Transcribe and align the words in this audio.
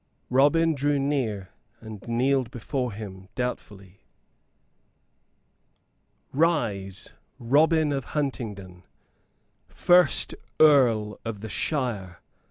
Robin 0.31 0.73
drew 0.73 0.97
near 0.97 1.49
and 1.79 2.01
kneeled 2.07 2.49
before 2.49 2.91
him, 2.91 3.29
doubtfully. 3.35 4.01
"Rise, 6.33 7.13
Robin 7.37 7.91
of 7.91 8.05
Huntingdon, 8.05 8.81
first 9.67 10.33
Earl 10.59 11.19
of 11.23 11.41
the 11.41 11.49
shire!" 11.49 12.19